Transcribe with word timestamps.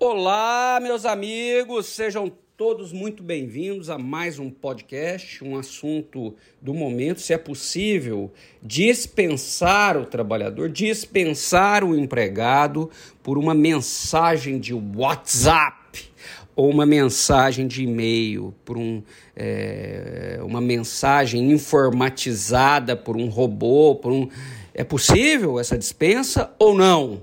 Olá, 0.00 0.80
meus 0.82 1.06
amigos, 1.06 1.86
sejam 1.86 2.30
todos 2.56 2.92
muito 2.92 3.22
bem-vindos 3.22 3.88
a 3.88 3.96
mais 3.96 4.40
um 4.40 4.50
podcast, 4.50 5.42
um 5.44 5.56
assunto 5.56 6.34
do 6.60 6.74
momento, 6.74 7.20
se 7.20 7.32
é 7.32 7.38
possível, 7.38 8.32
dispensar 8.60 9.96
o 9.96 10.04
trabalhador, 10.04 10.68
dispensar 10.68 11.84
o 11.84 11.96
empregado 11.96 12.90
por 13.22 13.38
uma 13.38 13.54
mensagem 13.54 14.58
de 14.58 14.74
WhatsApp 14.74 16.10
ou 16.56 16.68
uma 16.68 16.84
mensagem 16.84 17.68
de 17.68 17.84
e-mail, 17.84 18.52
por 18.64 18.76
um, 18.76 19.00
é, 19.36 20.40
uma 20.42 20.60
mensagem 20.60 21.52
informatizada 21.52 22.96
por 22.96 23.16
um 23.16 23.28
robô, 23.28 23.94
por 23.94 24.10
um. 24.10 24.28
É 24.74 24.82
possível 24.82 25.60
essa 25.60 25.78
dispensa 25.78 26.52
ou 26.58 26.74
não? 26.74 27.22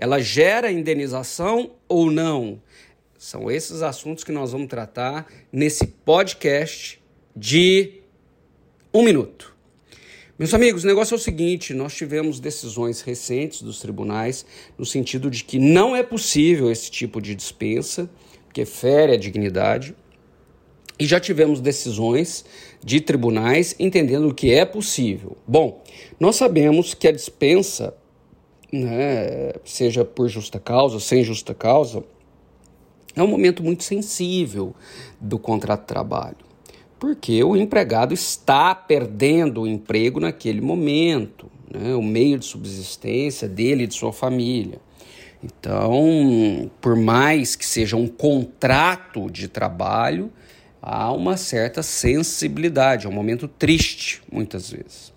Ela 0.00 0.18
gera 0.18 0.72
indenização 0.72 1.72
ou 1.86 2.10
não? 2.10 2.58
São 3.18 3.50
esses 3.50 3.82
assuntos 3.82 4.24
que 4.24 4.32
nós 4.32 4.52
vamos 4.52 4.68
tratar 4.68 5.30
nesse 5.52 5.86
podcast 5.86 6.98
de 7.36 8.00
um 8.94 9.02
minuto. 9.02 9.54
Meus 10.38 10.54
amigos, 10.54 10.84
o 10.84 10.86
negócio 10.86 11.12
é 11.12 11.18
o 11.18 11.20
seguinte: 11.20 11.74
nós 11.74 11.94
tivemos 11.94 12.40
decisões 12.40 13.02
recentes 13.02 13.60
dos 13.60 13.78
tribunais 13.78 14.46
no 14.78 14.86
sentido 14.86 15.30
de 15.30 15.44
que 15.44 15.58
não 15.58 15.94
é 15.94 16.02
possível 16.02 16.72
esse 16.72 16.90
tipo 16.90 17.20
de 17.20 17.34
dispensa, 17.34 18.08
que 18.54 18.64
fere 18.64 19.12
a 19.12 19.18
dignidade, 19.18 19.94
e 20.98 21.04
já 21.04 21.20
tivemos 21.20 21.60
decisões 21.60 22.42
de 22.82 23.02
tribunais 23.02 23.76
entendendo 23.78 24.32
que 24.32 24.50
é 24.50 24.64
possível. 24.64 25.36
Bom, 25.46 25.84
nós 26.18 26.36
sabemos 26.36 26.94
que 26.94 27.06
a 27.06 27.12
dispensa 27.12 27.94
né, 28.72 29.52
seja 29.64 30.04
por 30.04 30.28
justa 30.28 30.58
causa, 30.58 31.00
sem 31.00 31.24
justa 31.24 31.54
causa, 31.54 32.04
é 33.14 33.22
um 33.22 33.26
momento 33.26 33.62
muito 33.62 33.82
sensível 33.82 34.74
do 35.20 35.38
contrato 35.38 35.80
de 35.80 35.86
trabalho, 35.86 36.36
porque 36.98 37.42
o 37.42 37.56
empregado 37.56 38.14
está 38.14 38.74
perdendo 38.74 39.62
o 39.62 39.66
emprego 39.66 40.20
naquele 40.20 40.60
momento, 40.60 41.50
né, 41.72 41.94
o 41.94 42.02
meio 42.02 42.38
de 42.38 42.44
subsistência 42.44 43.48
dele 43.48 43.84
e 43.84 43.86
de 43.86 43.94
sua 43.94 44.12
família. 44.12 44.80
Então, 45.42 46.70
por 46.80 46.94
mais 46.94 47.56
que 47.56 47.64
seja 47.64 47.96
um 47.96 48.06
contrato 48.06 49.30
de 49.30 49.48
trabalho, 49.48 50.30
há 50.82 51.10
uma 51.12 51.36
certa 51.36 51.82
sensibilidade, 51.82 53.06
é 53.06 53.08
um 53.08 53.12
momento 53.12 53.48
triste, 53.48 54.22
muitas 54.30 54.70
vezes. 54.70 55.12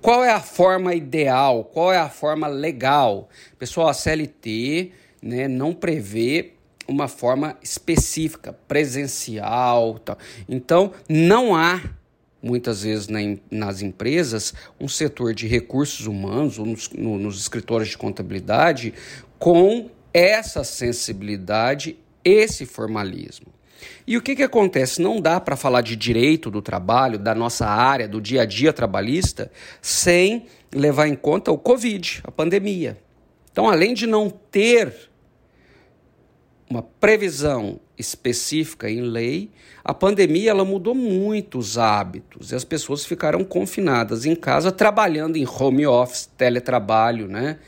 Qual 0.00 0.24
é 0.24 0.30
a 0.30 0.40
forma 0.40 0.94
ideal? 0.94 1.64
Qual 1.64 1.92
é 1.92 1.98
a 1.98 2.08
forma 2.08 2.46
legal? 2.46 3.28
Pessoal, 3.58 3.88
a 3.88 3.94
CLT 3.94 4.92
né, 5.22 5.48
não 5.48 5.72
prevê 5.72 6.52
uma 6.88 7.08
forma 7.08 7.56
específica, 7.62 8.52
presencial. 8.52 10.00
Então, 10.48 10.92
não 11.08 11.54
há, 11.54 11.82
muitas 12.42 12.82
vezes 12.82 13.08
na, 13.08 13.18
nas 13.50 13.82
empresas, 13.82 14.54
um 14.80 14.88
setor 14.88 15.34
de 15.34 15.46
recursos 15.46 16.06
humanos, 16.06 16.58
ou 16.58 16.66
nos, 16.66 16.90
no, 16.90 17.18
nos 17.18 17.40
escritórios 17.40 17.90
de 17.90 17.98
contabilidade, 17.98 18.94
com 19.38 19.90
essa 20.12 20.64
sensibilidade, 20.64 21.98
esse 22.24 22.64
formalismo. 22.64 23.55
E 24.06 24.16
o 24.16 24.22
que, 24.22 24.36
que 24.36 24.42
acontece? 24.42 25.02
Não 25.02 25.20
dá 25.20 25.40
para 25.40 25.56
falar 25.56 25.80
de 25.80 25.96
direito 25.96 26.50
do 26.50 26.62
trabalho, 26.62 27.18
da 27.18 27.34
nossa 27.34 27.66
área, 27.66 28.08
do 28.08 28.20
dia 28.20 28.42
a 28.42 28.44
dia 28.44 28.72
trabalhista, 28.72 29.50
sem 29.80 30.46
levar 30.72 31.08
em 31.08 31.14
conta 31.14 31.50
o 31.50 31.58
Covid, 31.58 32.20
a 32.24 32.30
pandemia. 32.30 32.98
Então, 33.50 33.68
além 33.68 33.94
de 33.94 34.06
não 34.06 34.28
ter 34.28 34.92
uma 36.68 36.82
previsão 36.82 37.80
específica 37.96 38.90
em 38.90 39.00
lei, 39.00 39.50
a 39.84 39.94
pandemia 39.94 40.50
ela 40.50 40.64
mudou 40.64 40.94
muito 40.94 41.58
os 41.58 41.78
hábitos 41.78 42.52
e 42.52 42.54
as 42.54 42.64
pessoas 42.64 43.06
ficaram 43.06 43.44
confinadas 43.44 44.26
em 44.26 44.34
casa, 44.34 44.70
trabalhando 44.70 45.36
em 45.36 45.46
home 45.46 45.86
office, 45.86 46.26
teletrabalho, 46.36 47.28
né? 47.28 47.58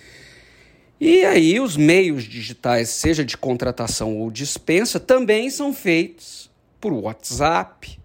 E 1.00 1.24
aí 1.24 1.60
os 1.60 1.76
meios 1.76 2.24
digitais, 2.24 2.88
seja 2.88 3.24
de 3.24 3.36
contratação 3.36 4.18
ou 4.18 4.30
dispensa, 4.30 4.98
também 4.98 5.48
são 5.48 5.72
feitos 5.72 6.50
por 6.80 6.92
WhatsApp, 6.92 7.98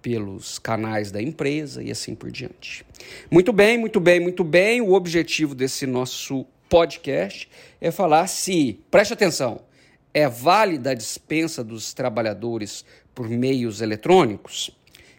pelos 0.00 0.56
canais 0.60 1.10
da 1.10 1.20
empresa 1.20 1.82
e 1.82 1.90
assim 1.90 2.14
por 2.14 2.30
diante. 2.30 2.86
Muito 3.28 3.52
bem, 3.52 3.76
muito 3.76 3.98
bem, 3.98 4.20
muito 4.20 4.44
bem. 4.44 4.80
O 4.80 4.92
objetivo 4.92 5.52
desse 5.52 5.84
nosso 5.84 6.46
podcast 6.68 7.48
é 7.80 7.90
falar 7.90 8.28
se, 8.28 8.80
preste 8.88 9.14
atenção, 9.14 9.60
é 10.14 10.28
válida 10.28 10.90
a 10.90 10.94
dispensa 10.94 11.64
dos 11.64 11.92
trabalhadores 11.92 12.84
por 13.12 13.28
meios 13.28 13.80
eletrônicos? 13.80 14.70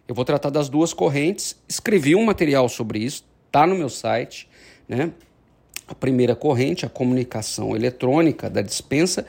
Eu 0.07 0.15
vou 0.15 0.23
tratar 0.23 0.49
das 0.49 0.69
duas 0.69 0.93
correntes, 0.93 1.61
escrevi 1.67 2.15
um 2.15 2.23
material 2.23 2.69
sobre 2.69 2.99
isso, 2.99 3.25
está 3.45 3.67
no 3.67 3.75
meu 3.75 3.89
site, 3.89 4.47
né? 4.87 5.11
A 5.87 5.95
primeira 5.95 6.35
corrente, 6.35 6.85
a 6.85 6.89
comunicação 6.89 7.75
eletrônica 7.75 8.49
da 8.49 8.61
dispensa, 8.61 9.25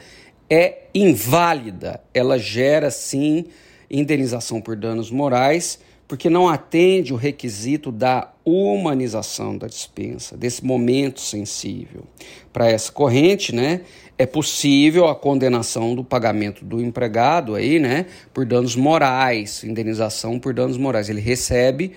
é 0.51 0.85
inválida. 0.95 2.01
Ela 2.13 2.39
gera, 2.39 2.91
sim, 2.91 3.45
indenização 3.91 4.61
por 4.61 4.77
danos 4.77 5.11
morais, 5.11 5.79
porque 6.09 6.31
não 6.31 6.49
atende 6.49 7.13
o 7.13 7.17
requisito 7.17 7.93
da 7.93 8.33
humanização 8.43 9.59
da 9.59 9.67
dispensa, 9.67 10.37
desse 10.39 10.65
momento 10.65 11.21
sensível. 11.21 12.05
Para 12.51 12.71
essa 12.71 12.91
corrente, 12.91 13.55
né, 13.55 13.83
é 14.17 14.25
possível 14.25 15.07
a 15.07 15.15
condenação 15.15 15.95
do 15.95 16.03
pagamento 16.03 16.65
do 16.65 16.81
empregado 16.81 17.55
aí, 17.55 17.79
né, 17.79 18.07
por 18.33 18.47
danos 18.47 18.75
morais, 18.75 19.63
indenização 19.63 20.39
por 20.39 20.55
danos 20.55 20.79
morais. 20.79 21.11
Ele 21.11 21.21
recebe 21.21 21.93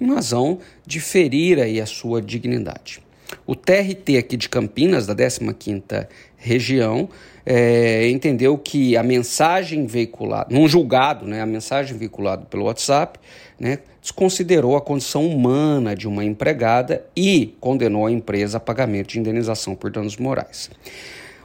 em 0.00 0.14
razão 0.14 0.60
de 0.86 1.00
ferir 1.00 1.58
aí 1.58 1.80
a 1.80 1.86
sua 1.86 2.22
dignidade. 2.22 3.02
O 3.46 3.54
TRT 3.54 4.16
aqui 4.18 4.36
de 4.36 4.48
Campinas, 4.48 5.06
da 5.06 5.14
15ª 5.14 6.08
região, 6.36 7.08
é, 7.44 8.08
entendeu 8.08 8.56
que 8.56 8.96
a 8.96 9.02
mensagem 9.02 9.86
veiculada, 9.86 10.54
num 10.54 10.68
julgado, 10.68 11.26
né, 11.26 11.40
a 11.40 11.46
mensagem 11.46 11.96
veiculada 11.96 12.44
pelo 12.46 12.64
WhatsApp, 12.64 13.18
né, 13.58 13.78
desconsiderou 14.00 14.76
a 14.76 14.80
condição 14.80 15.26
humana 15.26 15.94
de 15.94 16.08
uma 16.08 16.24
empregada 16.24 17.04
e 17.14 17.54
condenou 17.60 18.06
a 18.06 18.12
empresa 18.12 18.56
a 18.56 18.60
pagamento 18.60 19.08
de 19.08 19.18
indenização 19.18 19.74
por 19.74 19.90
danos 19.90 20.16
morais. 20.16 20.70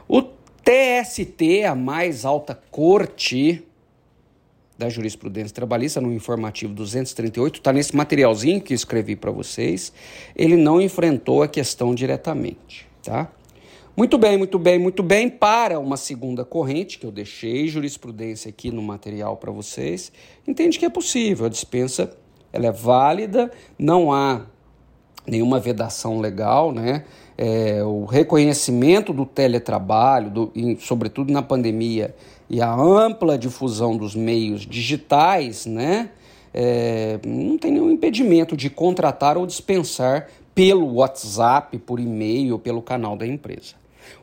O 0.08 0.22
TST, 0.22 1.64
a 1.64 1.74
mais 1.74 2.24
alta 2.24 2.58
corte 2.70 3.62
da 4.78 4.88
jurisprudência 4.88 5.54
trabalhista 5.54 6.00
no 6.00 6.12
informativo 6.12 6.74
238, 6.74 7.56
está 7.56 7.72
nesse 7.72 7.96
materialzinho 7.96 8.60
que 8.60 8.74
escrevi 8.74 9.16
para 9.16 9.30
vocês. 9.30 9.92
Ele 10.34 10.56
não 10.56 10.80
enfrentou 10.80 11.42
a 11.42 11.48
questão 11.48 11.94
diretamente, 11.94 12.86
tá? 13.02 13.30
Muito 13.96 14.18
bem, 14.18 14.36
muito 14.36 14.58
bem, 14.58 14.78
muito 14.78 15.02
bem. 15.02 15.30
Para 15.30 15.80
uma 15.80 15.96
segunda 15.96 16.44
corrente, 16.44 16.98
que 16.98 17.06
eu 17.06 17.10
deixei 17.10 17.66
jurisprudência 17.66 18.50
aqui 18.50 18.70
no 18.70 18.82
material 18.82 19.38
para 19.38 19.50
vocês, 19.50 20.12
entende 20.46 20.78
que 20.78 20.84
é 20.84 20.90
possível. 20.90 21.46
A 21.46 21.48
dispensa 21.48 22.14
ela 22.52 22.66
é 22.66 22.72
válida, 22.72 23.50
não 23.78 24.12
há 24.12 24.42
nenhuma 25.26 25.58
vedação 25.58 26.20
legal, 26.20 26.72
né? 26.72 27.04
É, 27.38 27.82
o 27.84 28.04
reconhecimento 28.04 29.12
do 29.12 29.26
teletrabalho, 29.26 30.30
do, 30.30 30.52
sobretudo 30.80 31.32
na 31.32 31.42
pandemia, 31.42 32.14
e 32.48 32.60
a 32.60 32.72
ampla 32.72 33.36
difusão 33.36 33.96
dos 33.96 34.14
meios 34.14 34.62
digitais, 34.62 35.66
né, 35.66 36.10
é, 36.54 37.18
não 37.26 37.58
tem 37.58 37.72
nenhum 37.72 37.90
impedimento 37.90 38.56
de 38.56 38.70
contratar 38.70 39.36
ou 39.36 39.46
dispensar 39.46 40.28
pelo 40.54 40.94
WhatsApp, 40.94 41.76
por 41.78 42.00
e-mail, 42.00 42.58
pelo 42.58 42.80
canal 42.80 43.14
da 43.14 43.26
empresa. 43.26 43.74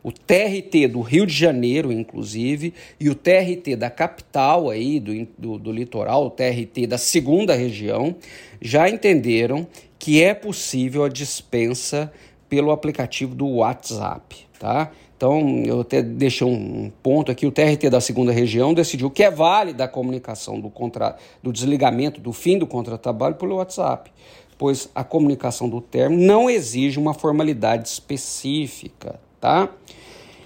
O 0.01 0.12
TRT 0.12 0.88
do 0.88 1.01
Rio 1.01 1.27
de 1.27 1.33
Janeiro, 1.33 1.92
inclusive, 1.92 2.74
e 3.00 3.10
o 3.10 3.15
TRT 3.15 3.75
da 3.75 3.89
capital 3.89 4.69
aí, 4.69 5.00
do, 5.00 5.27
do, 5.38 5.60
do 5.60 5.71
litoral, 5.71 6.25
o 6.25 6.30
TRT 6.31 6.88
da 6.88 6.98
segunda 6.98 7.54
região, 7.54 8.15
já 8.60 8.89
entenderam 8.89 9.68
que 10.00 10.21
é 10.21 10.33
possível 10.33 11.04
a 11.04 11.10
dispensa 11.10 12.12
pelo 12.53 12.69
aplicativo 12.69 13.33
do 13.33 13.47
WhatsApp, 13.47 14.45
tá? 14.59 14.91
Então, 15.17 15.63
eu 15.65 15.81
até 15.81 16.03
deixei 16.03 16.45
um 16.45 16.91
ponto 17.01 17.31
aqui, 17.31 17.47
o 17.47 17.51
TRT 17.51 17.89
da 17.89 18.00
segunda 18.00 18.31
região 18.31 18.75
decidiu 18.75 19.09
que 19.09 19.23
é 19.23 19.31
válida 19.31 19.85
a 19.85 19.88
comunicação 19.88 20.59
do, 20.59 20.69
contra, 20.69 21.17
do 21.41 21.51
desligamento, 21.51 22.21
do 22.21 22.31
fim 22.31 22.59
do 22.59 22.67
contrato-trabalho 22.67 23.33
pelo 23.33 23.55
WhatsApp, 23.55 24.11
pois 24.55 24.88
a 24.94 25.03
comunicação 25.03 25.67
do 25.67 25.81
termo 25.81 26.15
não 26.15 26.47
exige 26.47 27.00
uma 27.00 27.15
formalidade 27.15 27.88
específica, 27.88 29.19
tá? 29.41 29.67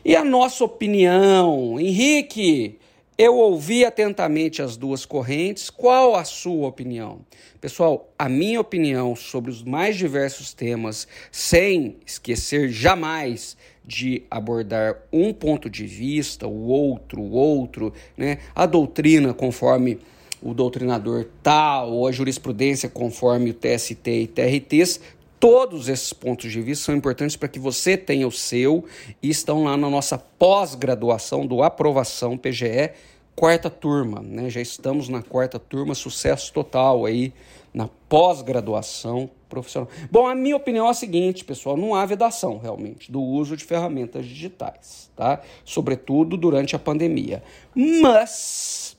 E 0.06 0.16
a 0.16 0.24
nossa 0.24 0.64
opinião, 0.64 1.78
Henrique, 1.78 2.80
eu 3.18 3.36
ouvi 3.36 3.84
atentamente 3.84 4.62
as 4.62 4.78
duas 4.78 5.06
correntes. 5.06 5.70
Qual 5.70 6.16
a 6.16 6.24
sua 6.24 6.68
opinião? 6.68 7.22
Pessoal, 7.60 8.14
a 8.18 8.30
minha 8.30 8.62
opinião 8.62 9.16
sobre 9.16 9.50
os 9.50 9.64
mais 9.64 9.98
diversos 9.98 10.54
temas, 10.54 11.08
sem 11.32 11.98
esquecer 12.06 12.70
jamais 12.70 13.58
de 13.84 14.22
abordar 14.30 14.98
um 15.12 15.34
ponto 15.34 15.70
de 15.70 15.86
vista, 15.86 16.46
o 16.46 16.68
outro, 16.68 17.22
o 17.22 17.32
outro, 17.32 17.92
né? 18.16 18.38
A 18.54 18.66
doutrina 18.66 19.34
conforme 19.34 19.98
o 20.42 20.54
doutrinador 20.54 21.26
tal, 21.42 21.92
ou 21.92 22.08
a 22.08 22.12
jurisprudência 22.12 22.88
conforme 22.88 23.50
o 23.50 23.54
TST 23.54 24.08
e 24.08 24.28
TRTs, 24.28 25.00
todos 25.40 25.90
esses 25.90 26.14
pontos 26.14 26.52
de 26.52 26.62
vista 26.62 26.86
são 26.86 26.96
importantes 26.96 27.36
para 27.36 27.48
que 27.48 27.60
você 27.60 27.96
tenha 27.96 28.28
o 28.28 28.32
seu 28.32 28.86
e 29.22 29.30
estão 29.30 29.64
lá 29.64 29.78
na 29.78 29.90
nossa 29.90 30.18
pós-graduação 30.18 31.46
do 31.46 31.64
aprovação 31.64 32.38
PGE 32.38 32.92
quarta 33.38 33.70
turma, 33.70 34.20
né? 34.20 34.50
Já 34.50 34.60
estamos 34.60 35.08
na 35.08 35.22
quarta 35.22 35.60
turma, 35.60 35.94
sucesso 35.94 36.52
total 36.52 37.06
aí 37.06 37.32
na 37.72 37.88
pós-graduação 38.10 39.30
profissional. 39.48 39.88
Bom, 40.10 40.26
a 40.26 40.34
minha 40.34 40.56
opinião 40.56 40.88
é 40.88 40.90
a 40.90 40.94
seguinte, 40.94 41.46
pessoal, 41.46 41.78
não 41.78 41.94
há 41.94 42.04
vedação 42.04 42.58
realmente 42.58 43.12
do 43.12 43.22
uso 43.22 43.56
de 43.56 43.64
ferramentas 43.64 44.26
digitais, 44.26 45.12
tá? 45.16 45.40
Sobretudo 45.64 46.36
durante 46.36 46.76
a 46.76 46.80
pandemia. 46.80 47.44
Mas 47.76 48.97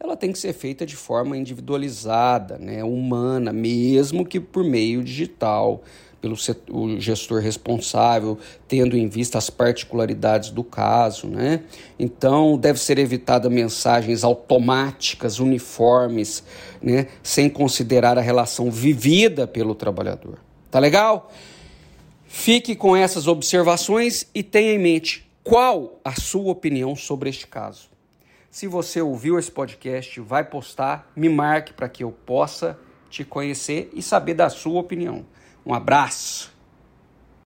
ela 0.00 0.16
tem 0.16 0.32
que 0.32 0.38
ser 0.38 0.52
feita 0.52 0.86
de 0.86 0.96
forma 0.96 1.36
individualizada, 1.36 2.56
né, 2.58 2.84
humana, 2.84 3.52
mesmo 3.52 4.24
que 4.24 4.38
por 4.38 4.64
meio 4.64 5.02
digital 5.02 5.82
pelo 6.20 6.36
setor, 6.36 6.98
gestor 6.98 7.40
responsável, 7.40 8.38
tendo 8.66 8.96
em 8.96 9.08
vista 9.08 9.38
as 9.38 9.50
particularidades 9.50 10.50
do 10.50 10.64
caso, 10.64 11.28
né? 11.28 11.62
Então, 11.98 12.58
deve 12.58 12.80
ser 12.80 12.98
evitada 12.98 13.48
mensagens 13.48 14.24
automáticas, 14.24 15.38
uniformes, 15.38 16.42
né, 16.82 17.06
sem 17.22 17.48
considerar 17.48 18.18
a 18.18 18.20
relação 18.20 18.70
vivida 18.70 19.46
pelo 19.46 19.74
trabalhador. 19.74 20.38
Tá 20.70 20.78
legal? 20.78 21.32
Fique 22.26 22.74
com 22.74 22.96
essas 22.96 23.26
observações 23.26 24.26
e 24.34 24.42
tenha 24.42 24.74
em 24.74 24.78
mente 24.78 25.26
qual 25.42 26.00
a 26.04 26.20
sua 26.20 26.50
opinião 26.50 26.94
sobre 26.94 27.30
este 27.30 27.46
caso. 27.46 27.88
Se 28.50 28.66
você 28.66 29.00
ouviu 29.00 29.38
esse 29.38 29.50
podcast, 29.50 30.20
vai 30.20 30.42
postar, 30.42 31.10
me 31.14 31.28
marque 31.28 31.72
para 31.72 31.88
que 31.88 32.02
eu 32.02 32.10
possa 32.10 32.78
te 33.10 33.24
conhecer 33.24 33.90
e 33.92 34.02
saber 34.02 34.34
da 34.34 34.48
sua 34.48 34.80
opinião. 34.80 35.26
Um 35.64 35.74
abraço. 35.74 36.57